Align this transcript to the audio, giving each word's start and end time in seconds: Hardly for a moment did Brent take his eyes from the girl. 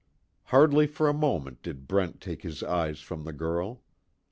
Hardly 0.45 0.87
for 0.87 1.07
a 1.07 1.13
moment 1.13 1.61
did 1.61 1.87
Brent 1.87 2.19
take 2.21 2.41
his 2.41 2.63
eyes 2.63 3.01
from 3.01 3.23
the 3.23 3.33
girl. 3.33 3.83